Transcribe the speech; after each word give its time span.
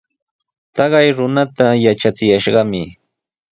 Taqay 0.75 1.07
runata 1.17 1.67
yaqachiyashqami. 1.83 2.83